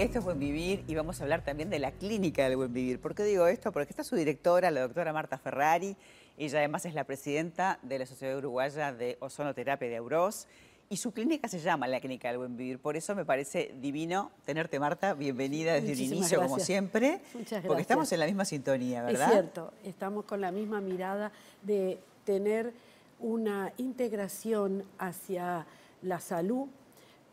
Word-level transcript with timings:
Esto 0.00 0.20
es 0.20 0.24
Buen 0.24 0.38
Vivir 0.38 0.82
y 0.88 0.94
vamos 0.94 1.20
a 1.20 1.24
hablar 1.24 1.44
también 1.44 1.68
de 1.68 1.78
la 1.78 1.92
clínica 1.92 2.44
del 2.44 2.56
Buen 2.56 2.72
Vivir. 2.72 2.98
¿Por 3.02 3.14
qué 3.14 3.22
digo 3.22 3.46
esto? 3.46 3.70
Porque 3.70 3.90
está 3.90 4.02
su 4.02 4.16
directora, 4.16 4.70
la 4.70 4.80
doctora 4.80 5.12
Marta 5.12 5.36
Ferrari. 5.36 5.94
Ella 6.38 6.60
además 6.60 6.86
es 6.86 6.94
la 6.94 7.04
presidenta 7.04 7.78
de 7.82 7.98
la 7.98 8.06
Sociedad 8.06 8.34
Uruguaya 8.38 8.94
de 8.94 9.18
Ozonoterapia 9.20 9.90
de 9.90 9.98
Auros. 9.98 10.48
Y 10.88 10.96
su 10.96 11.12
clínica 11.12 11.48
se 11.48 11.58
llama 11.58 11.86
la 11.86 12.00
Clínica 12.00 12.28
del 12.28 12.38
Buen 12.38 12.56
Vivir. 12.56 12.78
Por 12.78 12.96
eso 12.96 13.14
me 13.14 13.26
parece 13.26 13.74
divino 13.78 14.30
tenerte, 14.46 14.80
Marta. 14.80 15.12
Bienvenida 15.12 15.74
desde 15.74 15.92
el 15.92 16.00
inicio, 16.00 16.40
como 16.40 16.58
siempre. 16.60 17.20
Muchas 17.34 17.50
gracias. 17.50 17.66
Porque 17.66 17.82
estamos 17.82 18.10
en 18.10 18.20
la 18.20 18.26
misma 18.26 18.46
sintonía, 18.46 19.02
¿verdad? 19.02 19.26
Es 19.26 19.32
cierto, 19.32 19.74
estamos 19.84 20.24
con 20.24 20.40
la 20.40 20.50
misma 20.50 20.80
mirada 20.80 21.30
de 21.60 21.98
tener 22.24 22.72
una 23.18 23.74
integración 23.76 24.82
hacia 24.98 25.66
la 26.00 26.20
salud 26.20 26.68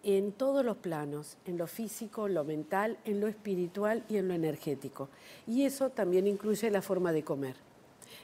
en 0.08 0.32
todos 0.32 0.64
los 0.64 0.78
planos, 0.78 1.36
en 1.46 1.58
lo 1.58 1.68
físico, 1.68 2.28
en 2.28 2.34
lo 2.34 2.46
mental, 2.46 2.98
en 3.04 3.20
lo 3.20 3.28
espiritual 3.28 4.06
y 4.08 4.16
en 4.16 4.30
lo 4.30 4.34
energético. 4.34 5.10
Y 5.46 5.64
eso 5.64 5.90
también 5.90 6.28
incluye 6.28 6.72
la 6.72 6.82
forma 6.82 7.12
de 7.12 7.24
comer. 7.24 7.58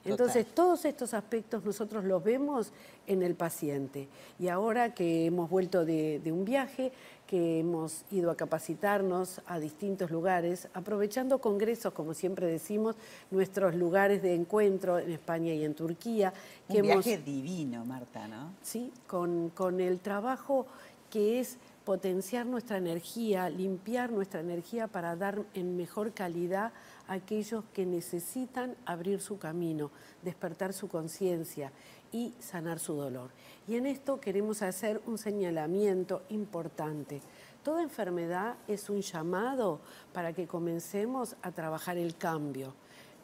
Entonces, 0.05 0.47
todos 0.47 0.85
estos 0.85 1.13
aspectos 1.13 1.65
nosotros 1.65 2.05
los 2.05 2.23
vemos 2.23 2.71
en 3.05 3.21
el 3.21 3.35
paciente. 3.35 4.07
Y 4.39 4.47
ahora 4.47 4.93
que 4.93 5.25
hemos 5.25 5.49
vuelto 5.49 5.83
de, 5.83 6.19
de, 6.23 6.31
un 6.31 6.45
viaje, 6.45 6.93
que 7.27 7.59
hemos 7.59 8.03
ido 8.11 8.31
a 8.31 8.35
capacitarnos 8.35 9.41
a 9.45 9.59
distintos 9.59 10.09
lugares, 10.09 10.69
aprovechando 10.73 11.39
congresos, 11.39 11.93
como 11.93 12.13
siempre 12.13 12.47
decimos, 12.47 12.95
nuestros 13.29 13.75
lugares 13.75 14.21
de 14.21 14.35
encuentro 14.35 14.99
en 14.99 15.11
España 15.11 15.53
y 15.53 15.65
en 15.65 15.73
Turquía. 15.73 16.33
Un 16.69 16.81
viaje 16.81 17.17
divino, 17.17 17.85
Marta, 17.85 18.27
¿no? 18.27 18.53
Sí, 18.61 18.91
con, 19.05 19.49
con 19.49 19.81
el 19.81 19.99
trabajo 19.99 20.65
que 21.13 21.39
es 21.39 21.59
potenciar 21.85 22.47
nuestra 22.47 22.77
energía, 22.77 23.47
limpiar 23.47 24.11
nuestra 24.11 24.39
energía 24.39 24.87
para 24.87 25.15
dar 25.15 25.43
en 25.53 25.77
mejor 25.77 26.11
calidad 26.11 26.73
a 27.07 27.13
aquellos 27.13 27.65
que 27.71 27.85
necesitan 27.85 28.75
abrir 28.87 29.21
su 29.21 29.37
camino, 29.37 29.91
despertar 30.23 30.73
su 30.73 30.87
conciencia 30.87 31.71
y 32.11 32.33
sanar 32.39 32.79
su 32.79 32.95
dolor. 32.95 33.29
Y 33.67 33.75
en 33.75 33.85
esto 33.85 34.19
queremos 34.19 34.63
hacer 34.63 35.03
un 35.05 35.19
señalamiento 35.19 36.23
importante. 36.29 37.21
Toda 37.63 37.83
enfermedad 37.83 38.55
es 38.67 38.89
un 38.89 39.01
llamado 39.01 39.81
para 40.13 40.33
que 40.33 40.47
comencemos 40.47 41.35
a 41.43 41.51
trabajar 41.51 41.99
el 41.99 42.17
cambio. 42.17 42.73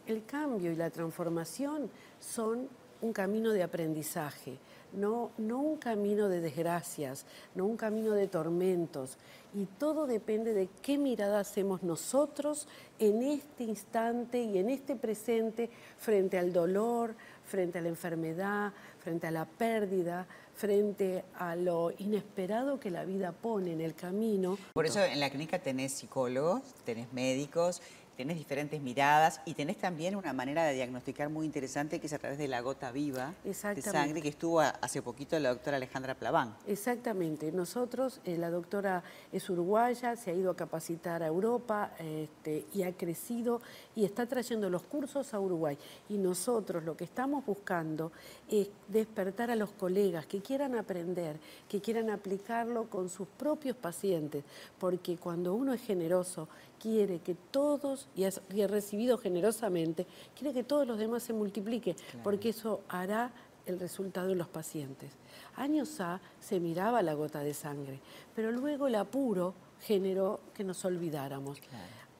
El 0.06 0.26
cambio 0.26 0.72
y 0.72 0.76
la 0.76 0.92
transformación 0.92 1.90
son 2.20 2.70
un 3.02 3.14
camino 3.14 3.52
de 3.52 3.64
aprendizaje 3.64 4.58
no, 4.94 5.31
no 5.38 5.59
un 5.59 5.78
camino 5.78 6.30
de 6.30 6.42
desgracias, 6.42 7.25
no 7.56 7.66
un 7.66 7.78
camino 7.78 8.14
de 8.14 8.28
tormentos. 8.28 9.17
Y 9.53 9.66
todo 9.66 10.06
depende 10.06 10.53
de 10.53 10.69
qué 10.81 10.97
mirada 10.97 11.39
hacemos 11.39 11.83
nosotros 11.83 12.67
en 13.00 13.23
este 13.23 13.64
instante 13.64 14.41
y 14.41 14.58
en 14.58 14.69
este 14.69 14.95
presente 14.95 15.69
frente 15.97 16.38
al 16.38 16.53
dolor, 16.53 17.16
frente 17.45 17.80
a 17.80 17.81
la 17.81 17.89
enfermedad, 17.89 18.73
frente 19.00 19.28
a 19.28 19.31
la 19.31 19.45
pérdida, 19.45 20.28
frente 20.56 21.23
a 21.36 21.56
lo 21.56 21.91
inesperado 21.97 22.80
que 22.80 22.91
la 22.91 23.06
vida 23.06 23.31
pone 23.31 23.73
en 23.73 23.81
el 23.81 23.95
camino. 23.95 24.58
Por 24.73 24.86
eso 24.86 25.03
en 25.03 25.19
la 25.19 25.30
clínica 25.30 25.59
tenés 25.59 25.94
psicólogos, 25.94 26.61
tenés 26.84 27.11
médicos, 27.11 27.81
tenés 28.20 28.38
diferentes 28.38 28.81
miradas 28.81 29.39
y 29.45 29.53
tenés 29.53 29.78
también 29.78 30.14
una 30.14 30.34
manera 30.34 30.66
de 30.66 30.73
diagnosticar 30.73 31.30
muy 31.30 31.45
interesante 31.45 32.02
que 32.02 32.08
es 32.08 32.12
a 32.12 32.20
través 32.20 32.38
de 32.38 32.50
la 32.50 32.59
gota 32.59 32.92
viva 32.92 33.34
de 33.45 33.53
sangre 33.53 34.22
que 34.22 34.28
estuvo 34.28 34.59
hace 34.59 35.02
poquito 35.02 35.39
la 35.39 35.48
doctora 35.48 35.78
Alejandra 35.78 36.16
Plaván. 36.16 36.53
Exactamente. 36.67 37.50
Nosotros, 37.53 38.20
eh, 38.25 38.38
la 38.38 38.50
doctora 38.50 39.03
es 39.31 39.50
uruguaya, 39.50 40.17
se 40.17 40.31
ha 40.31 40.34
ido 40.34 40.52
a 40.52 40.58
capacitar 40.58 41.23
a 41.23 41.28
Europa 41.28 41.92
este, 41.97 42.66
y 42.73 42.84
ha 42.84 42.92
crecido 42.92 43.62
y 43.95 44.03
está 44.03 44.25
trayendo 44.25 44.70
los 44.70 44.84
cursos 44.84 45.34
a 45.34 45.40
Uruguay. 45.40 45.78
Y 46.09 46.18
nosotros 46.18 46.84
lo 46.84 46.97
que 46.97 47.06
estamos 47.06 47.46
buscando 47.46 48.12
es 48.50 48.68
despertar 48.90 49.50
a 49.50 49.56
los 49.56 49.69
colegas 49.72 50.25
que 50.25 50.41
quieran 50.41 50.75
aprender, 50.75 51.38
que 51.69 51.80
quieran 51.80 52.09
aplicarlo 52.09 52.90
con 52.90 53.07
sus 53.07 53.30
propios 53.30 53.78
pacientes, 53.78 54.44
porque 54.78 55.16
cuando 55.16 55.53
uno 55.53 55.72
es 55.72 55.81
generoso, 55.81 56.50
quiere 56.80 57.19
que 57.19 57.36
todos, 57.36 58.07
y 58.16 58.24
ha, 58.25 58.68
recibido 58.68 59.18
generosamente, 59.18 60.06
quiere 60.36 60.53
que 60.53 60.64
todos 60.64 60.86
los 60.88 60.97
demás 60.97 61.24
se 61.24 61.34
multipliquen, 61.34 61.96
porque 62.24 62.50
eso 62.50 62.81
hará 62.90 63.31
el 63.66 63.80
resultado 63.80 64.31
en 64.31 64.38
los 64.38 64.47
pacientes. 64.47 65.12
Años 65.56 66.00
A 66.02 66.19
se 66.40 66.59
miraba 66.59 67.02
la 67.02 67.14
gota 67.14 67.42
de 67.42 67.53
sangre, 67.53 68.00
pero 68.36 68.52
luego 68.52 68.88
el 68.88 68.96
apuro 68.96 69.53
generó 69.81 70.40
que 70.53 70.64
nos 70.64 70.84
olvidáramos. 70.86 71.59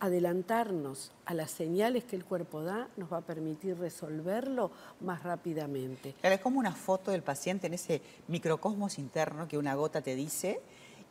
Adelantarnos 0.02 1.12
a 1.26 1.34
las 1.34 1.52
señales 1.52 2.06
que 2.06 2.16
el 2.16 2.24
cuerpo 2.24 2.64
da 2.64 2.88
nos 2.96 3.12
va 3.12 3.18
a 3.18 3.22
permitir 3.22 3.78
resolverlo 3.78 4.72
más 5.02 5.24
rápidamente. 5.24 6.16
es 6.22 6.40
como 6.40 6.60
una 6.60 6.72
foto 6.72 7.12
del 7.12 7.22
paciente 7.22 7.68
en 7.68 7.74
ese 7.74 8.02
microcosmos 8.30 8.98
interno 8.98 9.48
que 9.48 9.58
una 9.58 9.76
gota 9.76 10.02
te 10.02 10.16
dice 10.16 10.62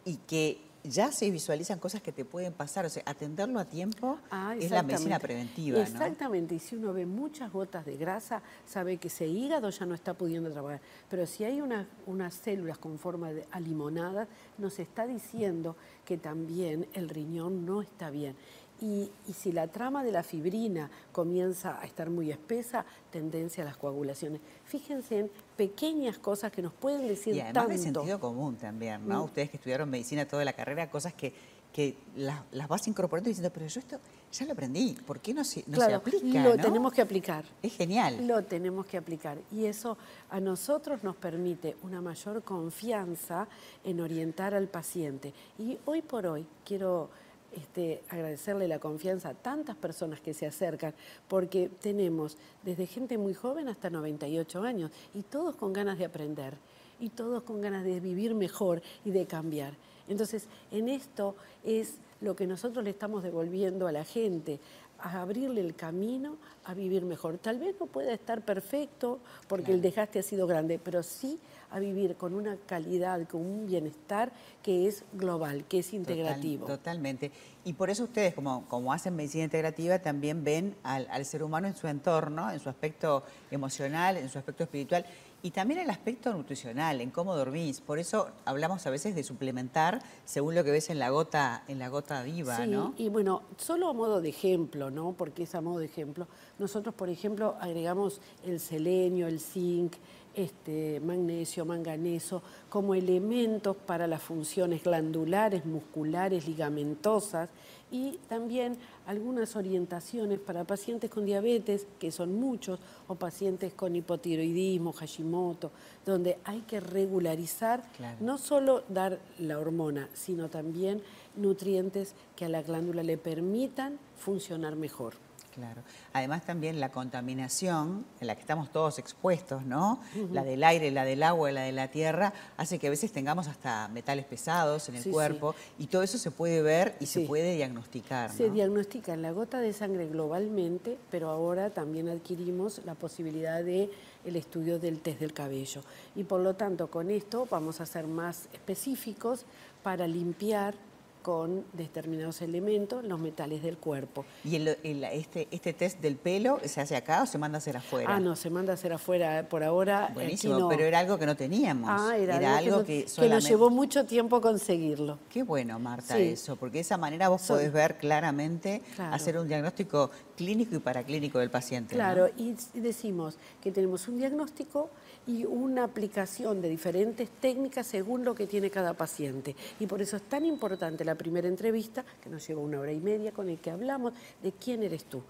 y 0.06 0.17
que 0.17 0.68
ya 0.84 1.12
se 1.12 1.31
visualizan 1.31 1.78
cosas 1.78 2.03
que 2.03 2.12
te 2.12 2.25
pueden 2.25 2.53
pasar. 2.53 2.87
O 2.87 2.89
sea, 2.89 3.03
atenderlo 3.06 3.59
a 3.59 3.65
tiempo 3.65 4.19
ah, 4.31 4.55
es 4.59 4.71
la 4.71 4.83
medicina 4.83 5.19
preventiva. 5.19 5.81
Exactamente, 5.81 6.55
y 6.55 6.59
si 6.59 6.77
uno 6.77 6.93
ve 6.93 7.06
muchas 7.06 7.53
gotas 7.53 7.84
de 7.84 7.97
grasa, 7.97 8.43
sabe 8.66 8.97
que 8.99 9.09
ese 9.09 9.27
hígado 9.27 9.71
ya 9.71 9.87
no 9.87 9.94
está 9.94 10.15
pudiendo 10.15 10.50
trabajar. 10.50 10.81
Pero 11.09 11.27
si 11.27 11.44
hay 11.44 11.61
unas 11.61 12.34
células 12.34 12.78
con 12.78 12.99
forma 12.99 13.33
de 13.33 13.47
alimonada, 13.50 14.28
nos 14.56 14.78
está 14.78 15.06
diciendo 15.06 15.77
que 16.05 16.17
también 16.17 16.87
el 16.94 17.09
riñón 17.09 17.67
no 17.67 17.83
está 17.83 18.11
bien. 18.11 18.34
Y, 18.81 19.11
si 19.33 19.50
la 19.53 19.66
trama 19.66 20.05
de 20.05 20.12
la 20.12 20.22
fibrina 20.22 20.91
comienza 21.11 21.81
a 21.81 21.84
estar 21.84 22.11
muy 22.11 22.31
espesa, 22.31 22.84
tendencia 23.11 23.65
a 23.65 23.66
las 23.66 23.77
coagulaciones. 23.77 24.41
Fíjense 24.65 25.19
en 25.19 25.31
pequeñas 25.56 26.19
cosas 26.19 26.53
que 26.53 26.62
nos 26.62 26.72
pueden 26.72 27.06
decir 27.09 27.34
y 27.34 27.41
además 27.41 27.69
de 27.69 27.78
sentido 27.78 28.21
común 28.21 28.56
también, 28.56 29.06
¿no? 29.06 29.22
Mm. 29.22 29.25
Ustedes 29.25 29.50
que 29.50 29.56
estudiaron 29.56 29.91
medicina 29.91 30.27
toda 30.27 30.44
la 30.44 30.53
carrera, 30.53 30.88
cosas 30.88 31.12
que, 31.15 31.33
que 31.72 31.97
las, 32.17 32.69
vas 32.69 32.87
incorporando 32.88 33.28
y 33.28 33.33
diciendo, 33.33 33.53
pero 33.53 33.67
yo 33.67 33.81
esto 33.81 33.99
ya 34.33 34.47
lo 34.47 34.53
aprendí, 34.53 34.97
¿por 35.06 35.21
qué 35.21 35.34
no 35.34 35.43
se, 35.43 35.65
no 35.67 35.78
se 35.81 35.94
aplica? 35.94 36.44
Lo 36.44 36.56
tenemos 36.56 36.93
que 36.93 37.00
aplicar. 37.00 37.44
Es 37.62 37.77
genial. 37.77 38.27
Lo 38.27 38.44
tenemos 38.44 38.87
que 38.87 38.97
aplicar. 38.97 39.38
Y 39.50 39.65
eso 39.65 39.97
a 40.31 40.38
nosotros 40.41 41.03
nos 41.03 41.17
permite 41.17 41.77
una 41.83 42.00
mayor 42.00 42.43
confianza 42.43 43.49
en 43.84 44.00
orientar 44.00 44.55
al 44.55 44.69
paciente. 44.69 45.33
Y 45.59 45.78
hoy 45.87 46.03
por 46.03 46.27
hoy 46.27 46.47
quiero 46.65 47.11
este, 47.53 48.03
agradecerle 48.09 48.69
la 48.69 48.78
confianza 48.78 49.31
a 49.31 49.34
tantas 49.34 49.76
personas 49.76 50.20
que 50.20 50.34
se 50.34 50.47
acercan, 50.47 50.94
porque 51.28 51.70
tenemos 51.81 52.36
desde 52.62 52.86
gente 52.86 53.19
muy 53.19 53.34
joven 53.34 53.69
hasta 53.69 53.91
98 53.91 54.62
años 54.62 54.91
y 55.14 55.22
todos 55.22 55.56
con 55.56 55.72
ganas 55.72 55.98
de 55.98 56.04
aprender 56.04 56.54
y 57.00 57.10
todos 57.10 57.42
con 57.42 57.60
ganas 57.60 57.84
de 57.84 58.00
vivir 58.00 58.34
mejor 58.34 58.82
y 59.04 59.10
de 59.10 59.26
cambiar. 59.26 59.75
Entonces, 60.08 60.47
en 60.70 60.88
esto 60.88 61.37
es 61.64 61.94
lo 62.20 62.34
que 62.34 62.47
nosotros 62.47 62.84
le 62.84 62.91
estamos 62.91 63.22
devolviendo 63.22 63.87
a 63.87 63.92
la 63.92 64.04
gente, 64.04 64.58
a 65.00 65.20
abrirle 65.20 65.60
el 65.60 65.75
camino 65.75 66.36
a 66.64 66.75
vivir 66.75 67.04
mejor. 67.04 67.38
Tal 67.38 67.59
vez 67.59 67.76
no 67.81 67.86
pueda 67.86 68.12
estar 68.12 68.42
perfecto 68.42 69.20
porque 69.47 69.72
el 69.72 69.81
desgaste 69.81 70.19
ha 70.19 70.22
sido 70.22 70.47
grande, 70.47 70.78
pero 70.78 71.03
sí 71.03 71.38
a 71.70 71.78
vivir 71.78 72.16
con 72.16 72.34
una 72.34 72.56
calidad, 72.66 73.26
con 73.28 73.42
un 73.42 73.66
bienestar 73.66 74.32
que 74.62 74.87
es 74.87 75.04
global, 75.12 75.64
que 75.64 75.81
es 75.81 75.92
integrativo. 75.92 76.66
totalmente. 76.66 77.31
Y 77.64 77.75
por 77.75 77.91
eso 77.91 78.04
ustedes, 78.04 78.34
como, 78.34 78.66
como 78.69 78.92
hacen 78.92 79.14
medicina 79.14 79.44
integrativa, 79.44 79.98
también 79.98 80.44
ven 80.44 80.75
al, 80.82 81.06
al 81.10 81.25
ser 81.25 81.42
humano 81.42 81.69
en 81.69 81.76
su 81.76 81.87
entorno, 81.87 82.50
en 82.50 82.60
su 82.60 82.69
aspecto 82.69 83.22
emocional, 83.50 84.16
en 84.16 84.28
su 84.28 84.38
aspecto 84.38 84.64
espiritual 84.64 85.04
y 85.43 85.53
también 85.53 85.81
el 85.81 85.91
aspecto 85.91 86.32
nutricional, 86.32 87.00
en 87.00 87.10
cómo 87.10 87.37
dormís. 87.37 87.81
Por 87.81 87.99
eso 87.99 88.31
hablamos 88.44 88.87
a 88.87 88.91
veces 88.91 89.15
de 89.15 89.22
suplementar 89.22 90.02
según 90.25 90.55
lo 90.55 90.64
que 90.64 90.70
ves 90.70 90.90
en 90.90 90.99
la 90.99 91.11
gota, 91.11 91.62
en 91.69 91.79
la 91.79 91.88
gota 91.88 92.23
viva, 92.23 92.56
sí, 92.56 92.70
Y 92.96 93.08
bueno, 93.08 93.43
solo 93.56 93.88
a 93.88 93.93
modo 93.93 94.20
de 94.20 94.31
ejemplo, 94.31 94.90
¿no? 94.90 95.12
Porque 95.12 95.44
es 95.44 95.55
a 95.55 95.61
modo 95.61 95.79
de 95.79 95.87
ejemplo. 95.87 96.26
Nosotros, 96.58 96.94
por 96.94 97.08
ejemplo, 97.08 97.56
agregamos 97.61 98.20
el 98.44 98.58
selenio, 98.58 99.29
el 99.29 99.40
zinc, 99.40 99.94
este, 100.38 101.00
magnesio, 101.00 101.64
manganeso, 101.64 102.43
como 102.70 102.94
elementos 102.94 103.76
para 103.76 104.06
las 104.06 104.23
funciones 104.23 104.85
glandulares, 104.85 105.67
musculares, 105.67 106.46
ligamentosas 106.46 107.50
y 107.90 108.19
también 108.29 108.76
algunas 109.06 109.56
orientaciones 109.56 110.38
para 110.38 110.62
pacientes 110.62 111.11
con 111.11 111.26
diabetes, 111.26 111.88
que 111.99 112.12
son 112.12 112.35
muchos, 112.35 112.79
o 113.08 113.17
pacientes 113.17 113.73
con 113.73 113.96
hipotiroidismo, 113.96 114.93
Hashimoto, 114.93 115.73
donde 116.06 116.38
hay 116.44 116.61
que 116.61 116.79
regularizar, 116.79 117.82
no 118.20 118.38
solo 118.38 118.85
dar 118.88 119.19
la 119.40 119.58
hormona, 119.58 120.08
sino 120.14 120.49
también 120.49 121.02
nutrientes 121.35 122.14
que 122.37 122.44
a 122.44 122.49
la 122.49 122.62
glándula 122.62 123.02
le 123.02 123.19
permitan 123.19 123.99
funcionar 124.17 124.76
mejor. 124.76 125.14
Claro. 125.55 125.83
Además 126.12 126.45
también 126.45 126.79
la 126.81 126.91
contaminación 126.91 128.05
en 128.21 128.27
la 128.27 128.35
que 128.35 128.41
estamos 128.43 128.71
todos 128.71 128.99
expuestos, 128.99 129.65
¿no? 129.65 130.00
La 130.33 130.45
del 130.45 130.62
aire, 130.65 130.91
la 130.91 131.05
del 131.05 131.23
agua, 131.23 131.50
la 131.50 131.62
de 131.62 131.73
la 131.73 131.89
tierra, 131.89 132.33
hace 132.56 132.79
que 132.79 132.87
a 132.87 132.91
veces 132.91 133.12
tengamos 133.12 133.49
hasta 133.49 133.89
metales 133.89 134.25
pesados 134.25 134.89
en 134.89 134.97
el 134.97 135.03
Sí, 135.03 135.11
cuerpo 135.11 135.55
y 135.79 135.87
todo 135.87 136.03
eso 136.03 136.19
se 136.19 136.31
puede 136.31 136.62
ver 136.62 136.97
y 137.00 137.06
se 137.06 137.23
puede 137.23 137.55
diagnosticar, 137.56 138.31
Se 138.33 138.49
¿no? 138.49 138.55
diagnostica 138.55 139.15
en 139.15 139.23
la 139.23 139.33
gota 139.33 139.59
de 139.59 139.73
sangre 139.73 140.06
globalmente, 140.09 140.99
pero 141.11 141.29
ahora 141.31 141.71
también 141.71 142.09
adquirimos 142.09 142.81
la 142.85 142.95
posibilidad 142.95 143.62
de 143.65 143.91
el 144.25 144.37
estudio 144.37 144.79
del 144.79 145.00
test 145.00 145.21
del 145.21 145.33
cabello. 145.33 145.81
Y 146.15 146.25
por 146.25 146.41
lo 146.41 146.55
tanto, 146.55 146.89
con 146.91 147.11
esto 147.11 147.47
vamos 147.50 147.81
a 147.81 147.87
ser 147.87 148.06
más 148.06 148.49
específicos 148.53 149.45
para 149.83 150.06
limpiar 150.06 150.75
con 151.23 151.65
determinados 151.73 152.41
elementos 152.43 153.05
los 153.05 153.19
metales 153.20 153.62
del 153.62 153.76
cuerpo. 153.76 154.25
¿Y 154.44 154.56
el- 154.56 154.79
el- 154.82 155.05
este, 155.05 155.49
este 155.50 155.73
test 155.73 156.00
del 156.00 156.17
pelo 156.17 156.59
se 156.65 156.81
hace 156.81 156.97
acá 156.97 157.23
o 157.23 157.26
se 157.26 157.38
manda 157.38 157.56
a 157.56 157.59
hacer 157.59 157.76
afuera? 157.76 158.15
Ah, 158.15 158.20
no, 158.20 158.37
se 158.37 158.50
manda 158.50 158.73
a 158.73 158.75
hacer 158.75 158.93
afuera 158.93 159.47
por 159.49 159.62
ahora. 159.62 160.05
aquí 160.06 160.15
Buenísimo, 160.15 160.59
no. 160.59 160.69
pero 160.69 160.85
era 160.85 160.99
algo 161.00 161.19
que 161.19 161.26
no 161.26 161.37
teníamos. 161.37 161.91
Ah, 161.93 162.17
era, 162.17 162.56
algo, 162.56 162.85
que, 162.85 163.03
que 163.05 163.09
solamente... 163.09 163.35
nos 163.35 163.49
llevó 163.49 163.70
mucho 163.70 164.05
tiempo 164.06 164.41
conseguirlo. 164.41 165.19
Qué 165.31 165.43
bueno, 165.43 165.79
Marta, 165.79 166.17
Sí. 166.17 166.23
eso, 166.23 166.56
porque 166.56 166.75
de 166.79 166.81
esa 166.82 166.97
manera 166.97 167.29
vos 167.29 167.43
podés 167.47 167.73
ver 167.73 167.99
claramente, 167.99 168.82
Claro. 168.97 169.14
hacer 169.14 169.38
un 169.38 169.49
diagnóstico 169.49 170.11
clínico 170.37 170.75
y 170.76 170.79
paraclínico 170.79 171.38
del 171.38 171.50
paciente. 171.50 171.94
¿no? 171.94 171.99
Claro, 171.99 172.29
y 172.37 172.55
decimos 172.75 173.37
que 173.62 173.71
tenemos 173.73 174.06
un 174.09 174.19
diagnóstico 174.19 174.91
y 175.26 175.44
una 175.44 175.85
aplicación 175.85 176.62
de 176.62 176.69
diferentes 176.71 177.29
técnicas 177.41 177.87
según 177.87 178.25
lo 178.25 178.35
que 178.35 178.47
tiene 178.47 178.71
cada 178.71 178.94
paciente. 178.94 179.55
Y 179.79 179.87
por 179.87 180.00
eso 180.00 180.17
es 180.17 180.23
tan 180.23 180.47
importante 180.47 181.05
la 181.08 181.16
primera 181.16 181.49
entrevista, 181.49 182.05
que 182.22 182.28
nos 182.28 182.46
lleva 182.46 182.60
una 182.60 182.78
hora 182.78 182.93
y 182.93 183.00
media, 183.00 183.32
con 183.32 183.49
el 183.49 183.58
que 183.58 183.70
hablamos 183.70 184.12
de 184.43 184.52
quién 184.52 184.82
eres 184.82 185.05
tú, 185.05 185.22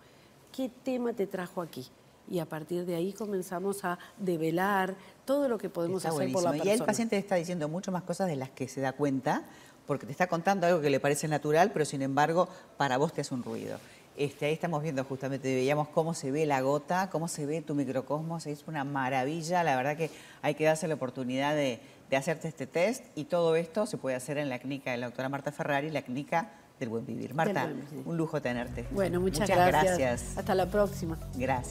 qué 0.52 0.70
tema 0.82 1.12
te 1.12 1.26
trajo 1.26 1.62
aquí. 1.62 1.86
Y 2.30 2.40
a 2.40 2.46
partir 2.46 2.84
de 2.84 2.94
ahí 2.94 3.12
comenzamos 3.12 3.84
a 3.84 3.98
develar 4.18 4.94
todo 5.24 5.48
lo 5.48 5.56
que 5.56 5.70
podemos 5.70 6.04
Está 6.04 6.14
hacer 6.14 6.30
por 6.32 6.42
la 6.42 6.50
persona. 6.50 6.70
Y 6.70 6.74
el 6.74 6.84
paciente 6.84 7.16
te 7.16 7.20
está 7.20 7.36
diciendo 7.36 7.68
mucho 7.68 7.90
más 7.90 8.02
cosas 8.02 8.28
de 8.28 8.36
las 8.36 8.50
que 8.50 8.68
se 8.68 8.80
da 8.80 8.92
cuenta, 8.92 9.44
porque 9.86 10.04
te 10.04 10.12
está 10.12 10.26
contando 10.26 10.66
algo 10.66 10.82
que 10.82 10.90
le 10.90 11.00
parece 11.00 11.28
natural, 11.28 11.70
pero 11.72 11.84
sin 11.86 12.02
embargo 12.02 12.48
para 12.76 12.98
vos 12.98 13.12
te 13.14 13.22
hace 13.22 13.34
un 13.34 13.42
ruido. 13.42 13.78
Este, 14.18 14.46
ahí 14.46 14.52
estamos 14.52 14.82
viendo 14.82 15.04
justamente, 15.04 15.54
veíamos 15.54 15.88
cómo 15.88 16.12
se 16.12 16.32
ve 16.32 16.44
la 16.44 16.60
gota, 16.60 17.08
cómo 17.10 17.28
se 17.28 17.46
ve 17.46 17.62
tu 17.62 17.74
microcosmos, 17.76 18.46
es 18.46 18.64
una 18.66 18.82
maravilla, 18.82 19.62
la 19.62 19.76
verdad 19.76 19.96
que 19.96 20.10
hay 20.42 20.54
que 20.54 20.64
darse 20.64 20.88
la 20.88 20.94
oportunidad 20.94 21.54
de, 21.54 21.80
de 22.10 22.16
hacerte 22.16 22.48
este 22.48 22.66
test 22.66 23.04
y 23.14 23.24
todo 23.24 23.54
esto 23.54 23.86
se 23.86 23.96
puede 23.96 24.16
hacer 24.16 24.38
en 24.38 24.48
la 24.48 24.58
clínica 24.58 24.90
de 24.90 24.96
la 24.96 25.06
doctora 25.06 25.28
Marta 25.28 25.52
Ferrari, 25.52 25.90
la 25.90 26.02
clínica 26.02 26.50
del 26.78 26.88
buen 26.88 27.06
vivir. 27.06 27.34
Marta, 27.34 27.64
Buen 27.64 27.80
Vivir. 27.90 28.06
un 28.06 28.16
lujo 28.16 28.40
tenerte. 28.40 28.86
Bueno, 28.90 29.20
muchas, 29.20 29.48
gracias. 29.48 29.98
gracias. 29.98 30.38
Hasta 30.38 30.54
la 30.54 30.66
próxima. 30.66 31.18
Gracias. 31.34 31.66